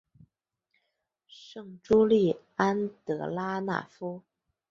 [1.27, 4.23] 圣朱利安德拉讷夫。